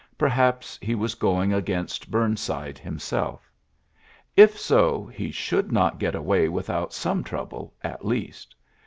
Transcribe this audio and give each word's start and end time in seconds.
Perhap 0.17 0.65
was 0.97 1.13
going 1.13 1.53
against 1.53 2.09
Bumside 2.09 2.79
himself 2.79 3.51
so, 4.57 5.05
he 5.05 5.29
should 5.29 5.71
not 5.71 5.99
get 5.99 6.15
away 6.15 6.49
without: 6.49 6.89
little 7.05 7.21
trouble 7.21 7.75
at 7.83 8.03
least. 8.03 8.55